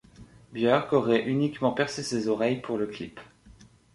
[0.51, 3.19] Björk aurait uniquement percé ses oreilles pour le clip.